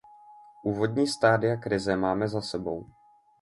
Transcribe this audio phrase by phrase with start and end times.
[0.63, 2.85] Úvodní stádia krize máme za sebou.